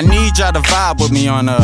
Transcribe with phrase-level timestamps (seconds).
[0.00, 1.60] I need y'all to vibe with me on a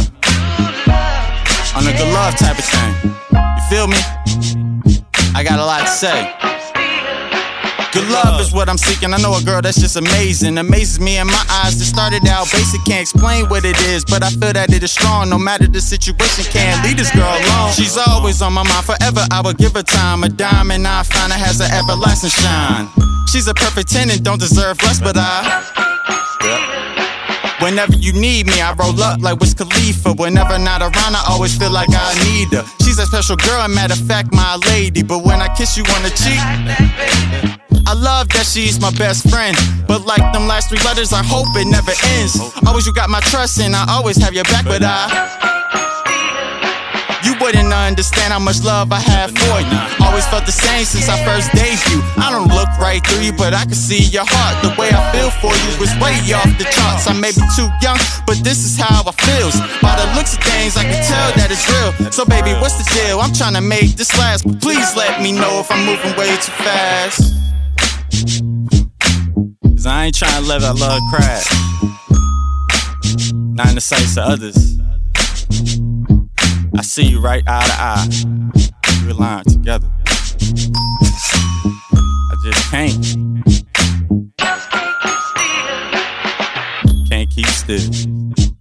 [1.74, 3.16] on a good love type of thing.
[3.32, 3.96] You feel me?
[5.34, 6.32] I got a lot to say.
[7.92, 9.14] Good love is what I'm seeking.
[9.14, 10.58] I know a girl that's just amazing.
[10.58, 11.80] Amazes me in my eyes.
[11.80, 14.92] It started out basic, can't explain what it is, but I feel that it is
[14.92, 15.30] strong.
[15.30, 17.72] No matter the situation, can't leave this girl alone.
[17.72, 19.24] She's always on my mind forever.
[19.30, 20.24] I will give her time.
[20.24, 23.15] A dime and I find that has an everlasting shine.
[23.28, 25.62] She's a perfect ten and don't deserve less, but I.
[27.60, 30.12] Whenever you need me, I roll up like Wiz Khalifa.
[30.14, 32.64] Whenever not around, I always feel like I need her.
[32.82, 35.02] She's a special girl, and matter of fact, my lady.
[35.02, 36.38] But when I kiss you on the cheek,
[37.86, 39.56] I love that she's my best friend.
[39.88, 42.38] But like them last three letters, I hope it never ends.
[42.66, 45.35] Always you got my trust, and I always have your back, but I.
[47.46, 49.78] Wouldn't understand how much love I have for you.
[50.02, 52.02] Always felt the same since I first dated you.
[52.18, 54.58] I don't look right through you, but I can see your heart.
[54.66, 57.06] The way I feel for you is way off the charts.
[57.06, 59.54] I may be too young, but this is how I feels.
[59.78, 61.94] By the looks of things, I can tell that it's real.
[62.10, 63.22] So baby, what's the deal?
[63.22, 66.34] I'm trying to make this last, but please let me know if I'm moving way
[66.42, 67.30] too fast.
[69.62, 71.46] Cause I ain't trying to let that love crash.
[73.54, 74.82] Not in the sights of others.
[76.78, 78.06] I see you right eye to eye.
[79.06, 79.90] We're lying together.
[81.98, 83.16] I just can't.
[87.08, 88.55] Can't keep still.